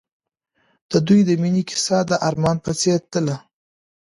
د 0.91 0.93
دوی 1.07 1.21
د 1.25 1.29
مینې 1.41 1.63
کیسه 1.69 1.97
د 2.09 2.11
آرمان 2.27 2.57
په 2.65 2.71
څېر 2.81 2.99
تلله. 3.11 3.37